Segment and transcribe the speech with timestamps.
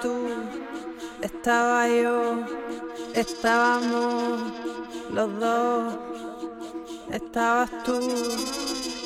[0.00, 0.28] tú,
[1.22, 2.44] estaba yo,
[3.14, 4.52] estábamos
[5.12, 5.94] los dos.
[7.10, 7.98] Estabas tú,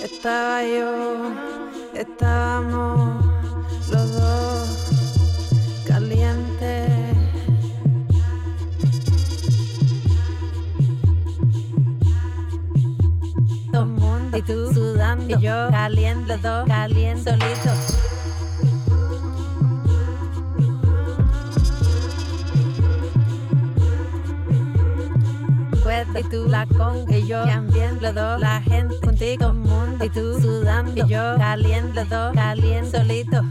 [0.02, 1.32] estaba yo,
[1.94, 3.24] estábamos
[3.90, 6.90] los dos calientes.
[13.72, 17.30] Todo mundo y tú sudando y yo caliente, dos caliente
[25.94, 26.18] solito.
[26.18, 30.40] y tú la con y yo también los dos la gente contigo mundo y tú
[30.40, 33.42] sudando y yo caliente los dos caliente solito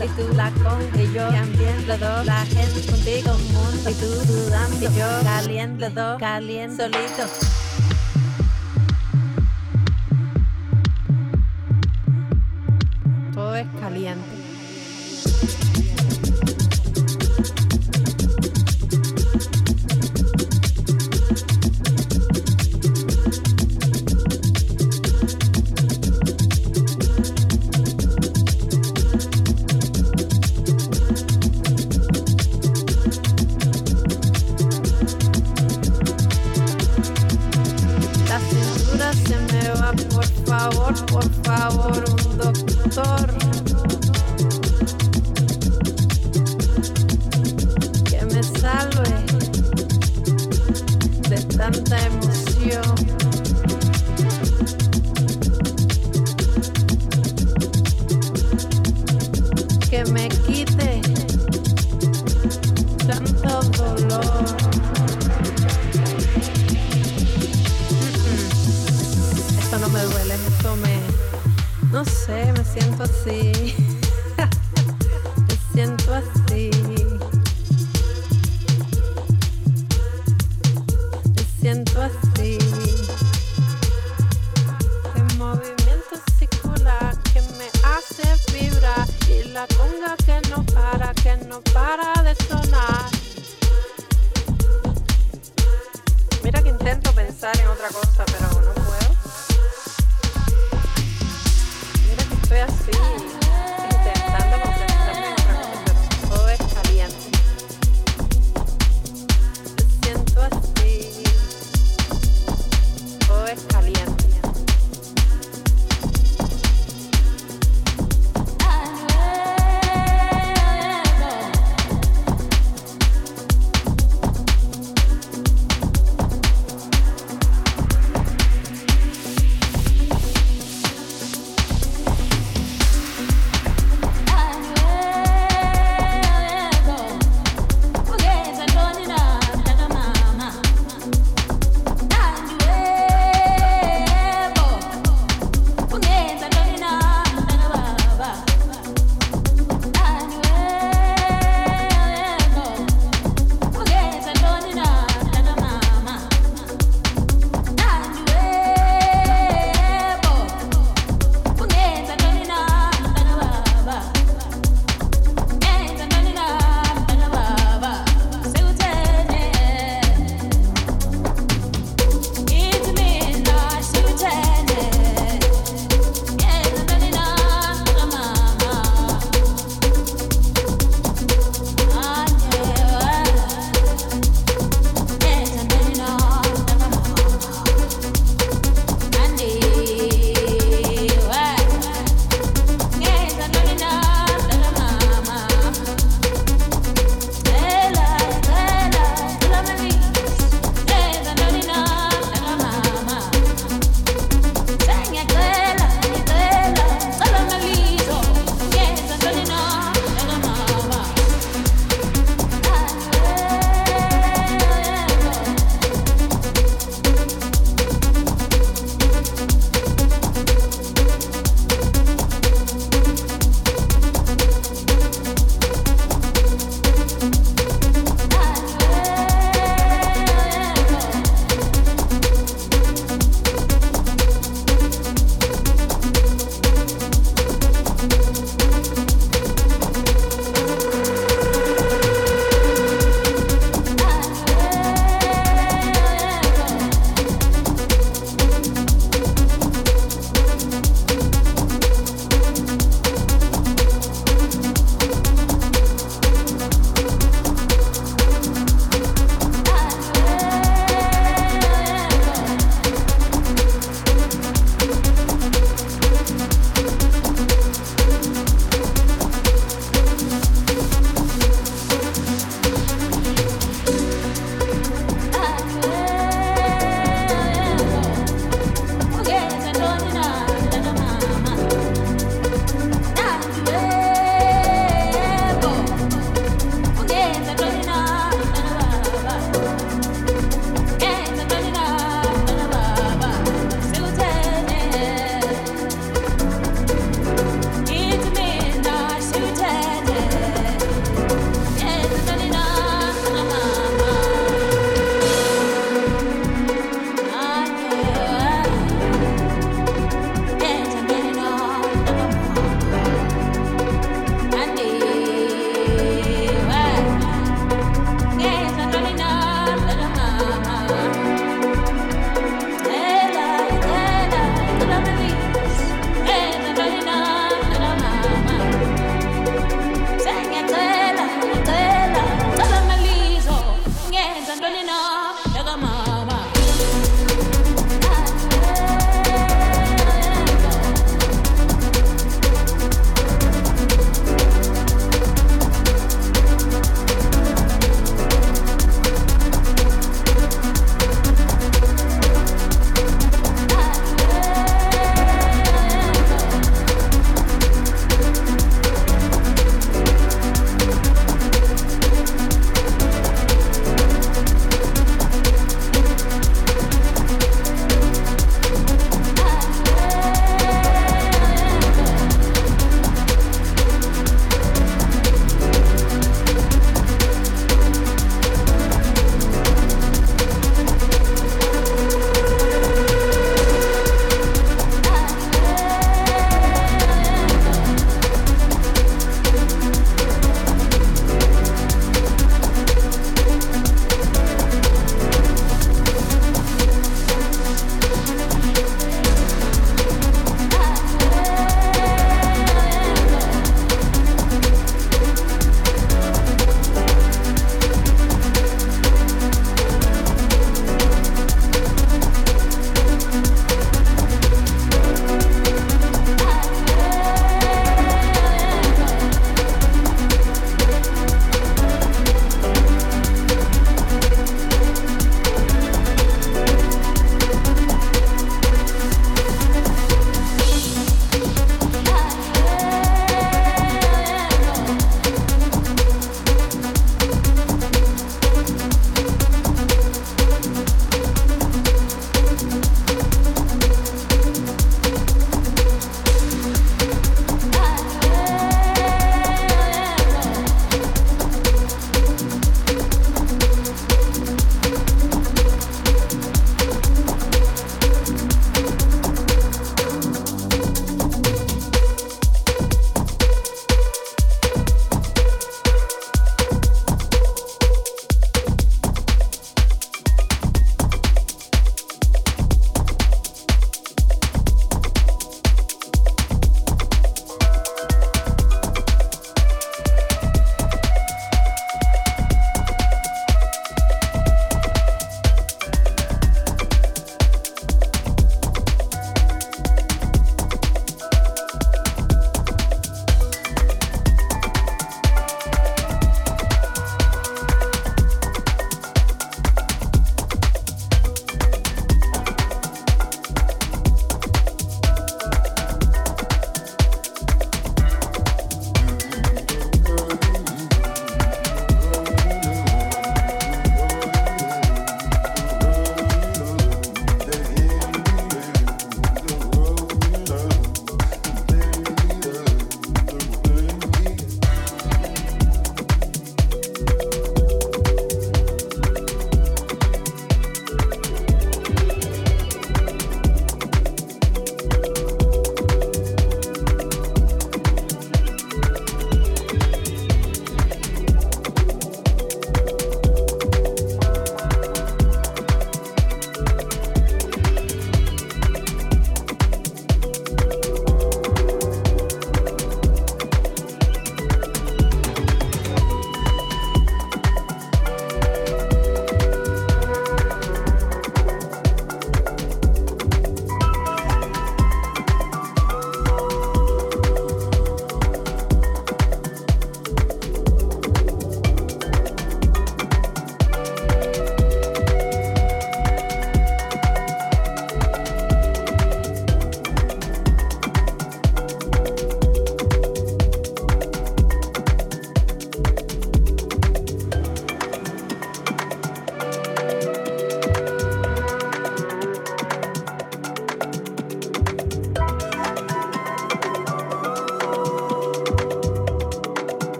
[0.00, 4.06] y tú la con y yo también los dos la gente contigo mundo y tú
[4.26, 7.61] sudando y yo caliente los dos caliente solito
[13.80, 14.41] caliente.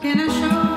[0.00, 0.67] Can I show?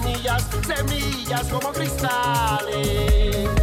[0.00, 3.59] Semillas, semillas como cristales.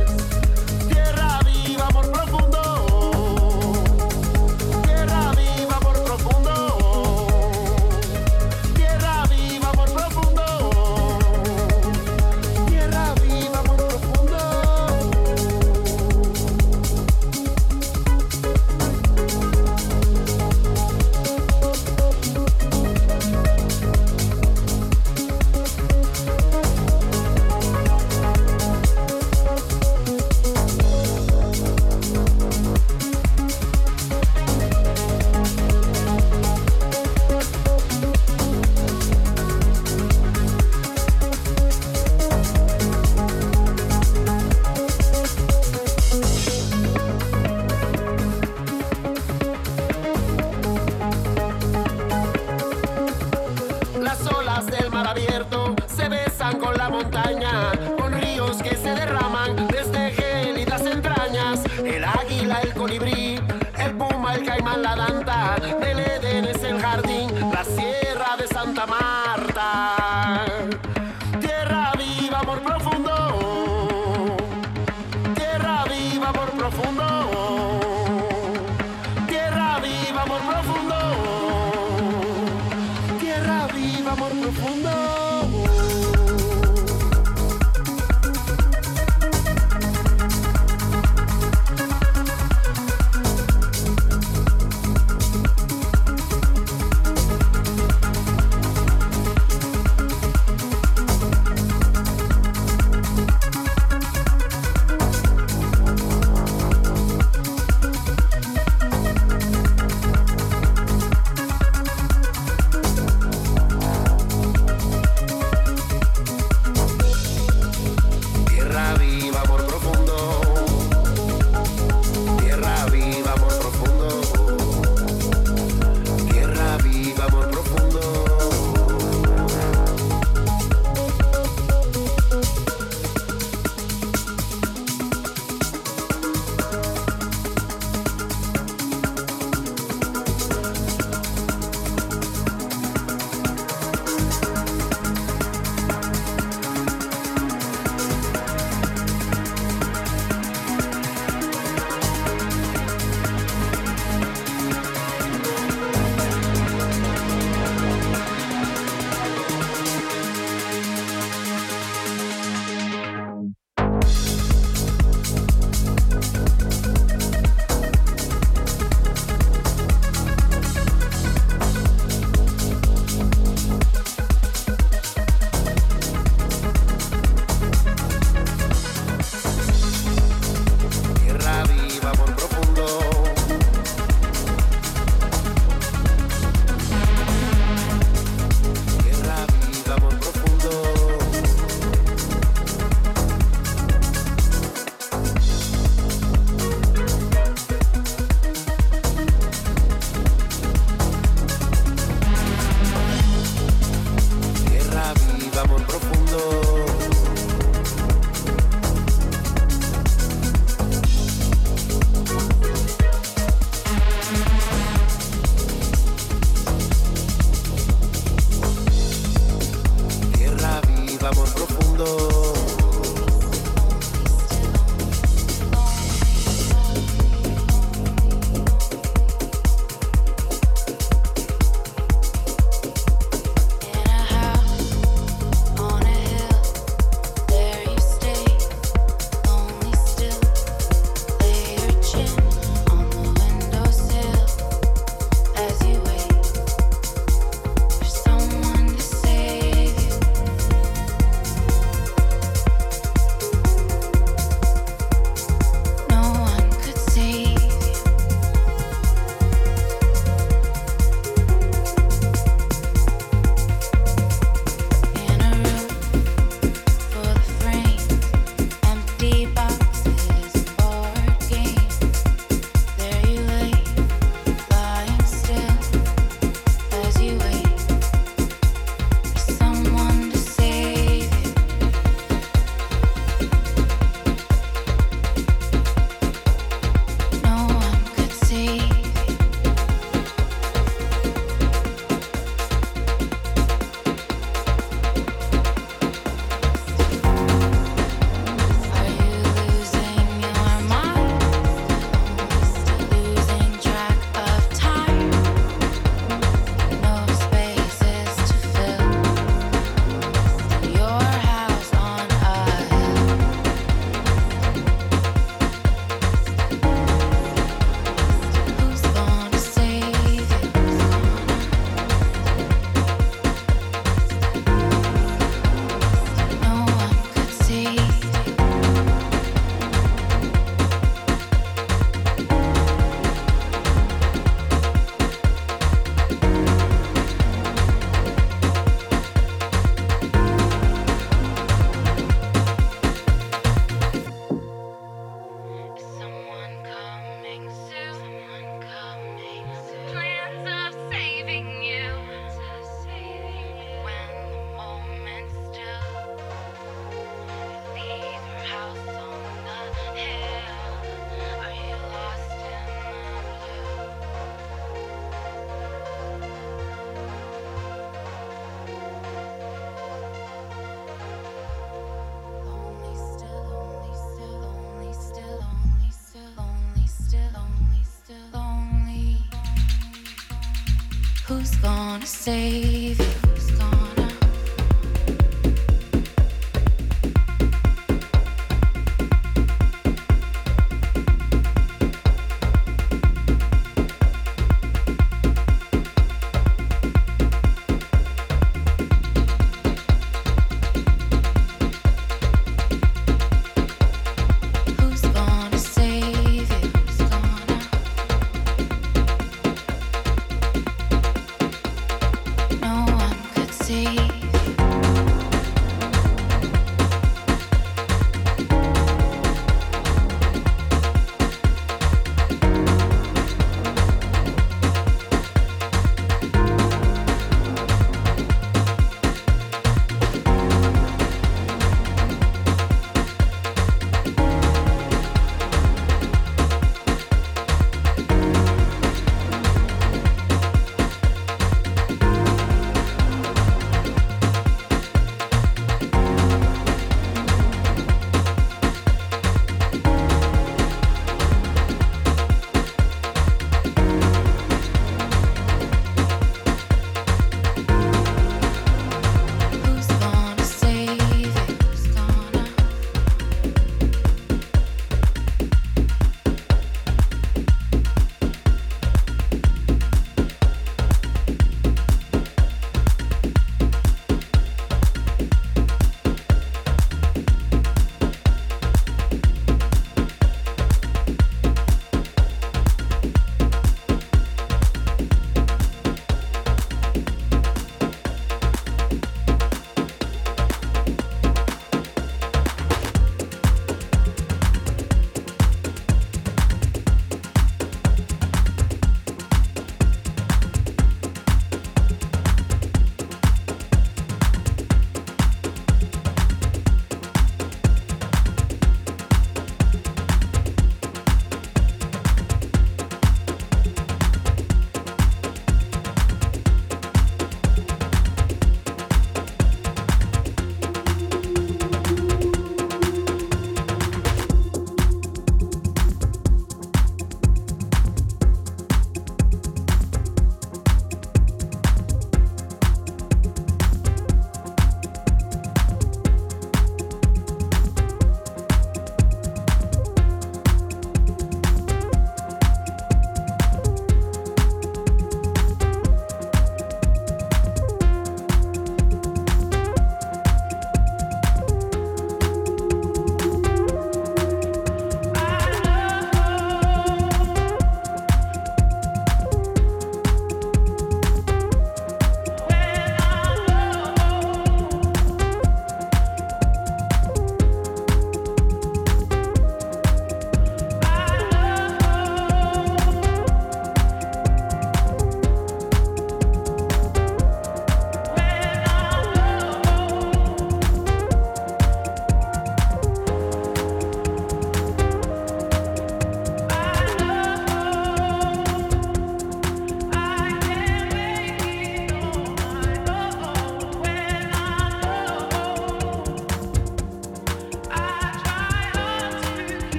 [382.48, 382.87] say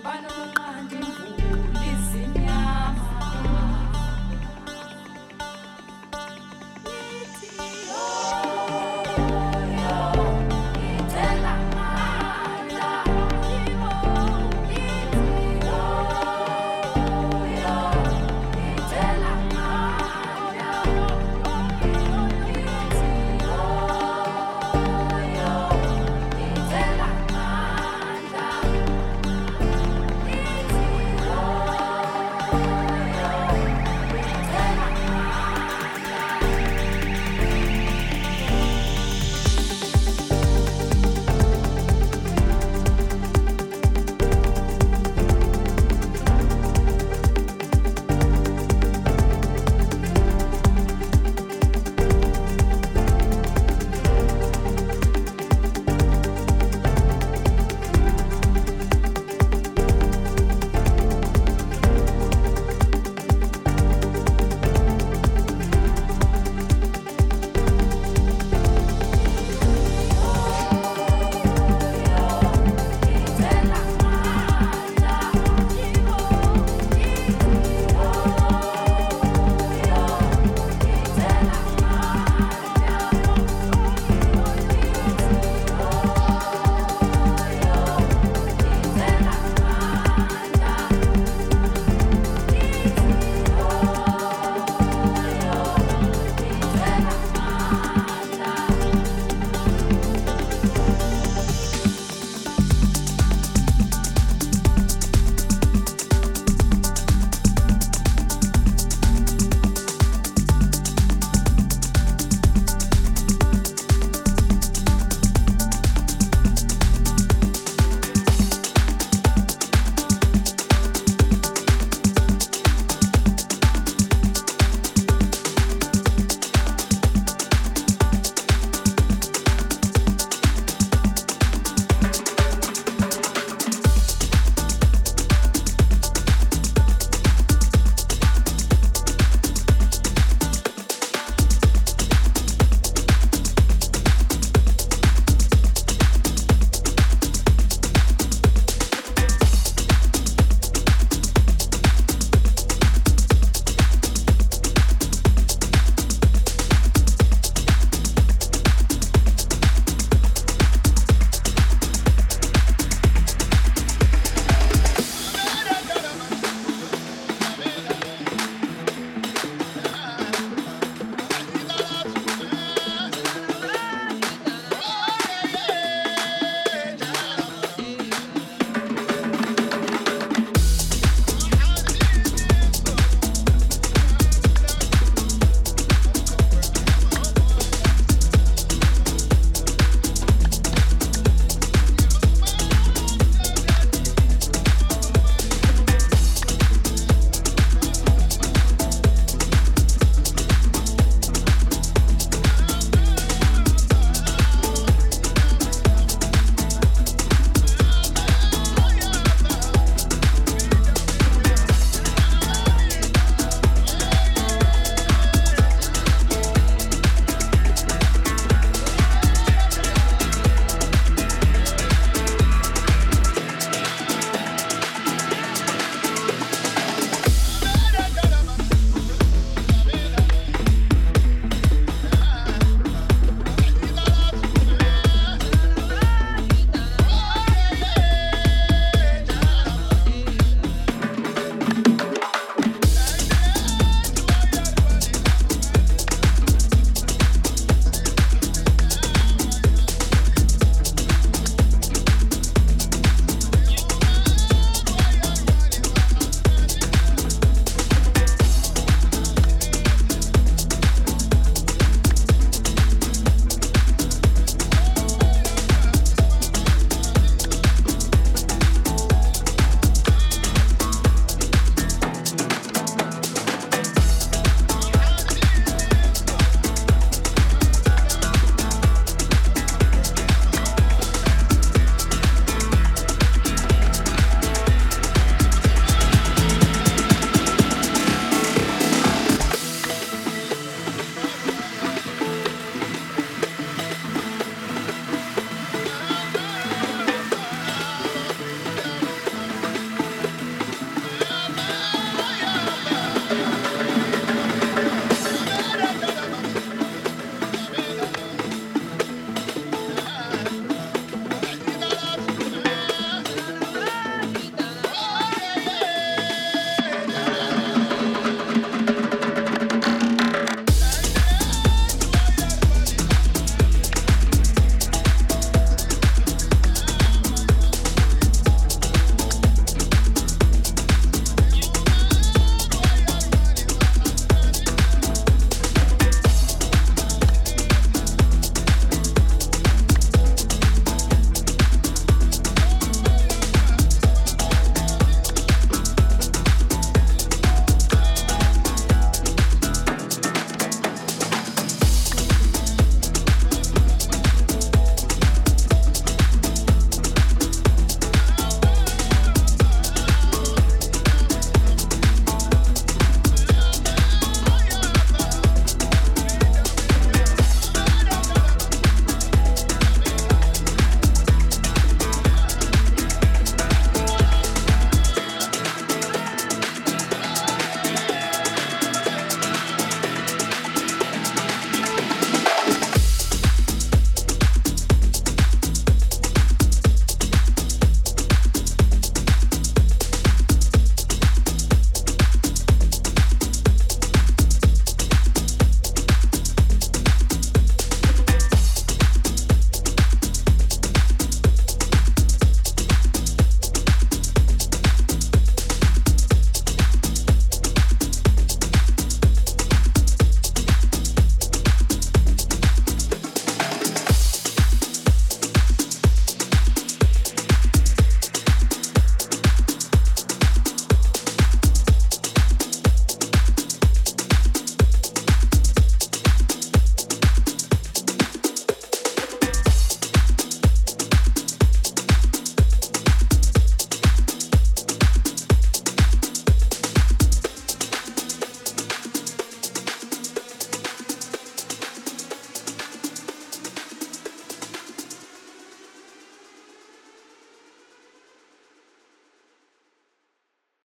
[0.00, 0.61] Bye.